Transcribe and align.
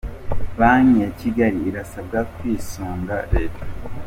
Banki 0.57 0.97
ya 1.03 1.09
Kigali 1.19 1.59
irasabwa 1.69 2.19
kwisunga 2.35 3.15
Leta 3.33 3.63